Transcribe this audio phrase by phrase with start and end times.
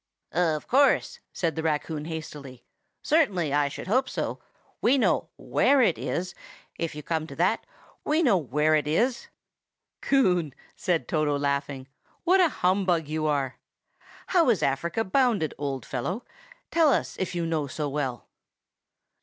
[0.31, 2.63] "Of course," said the raccoon hastily;
[3.03, 4.39] "certainly, I should hope so!
[4.81, 6.33] We know where it is;
[6.79, 7.67] if you come to that,
[8.03, 9.27] we know where it is."
[10.01, 11.87] "Coon," said Toto, laughing,
[12.23, 13.59] "what a humbug you are!
[14.25, 16.25] How is Africa bounded, old fellow?
[16.71, 18.25] Tell us, if you know so well."